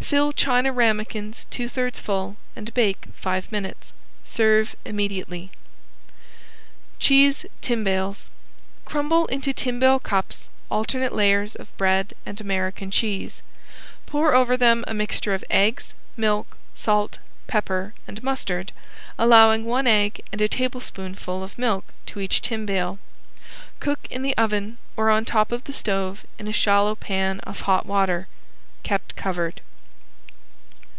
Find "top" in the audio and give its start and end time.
25.26-25.52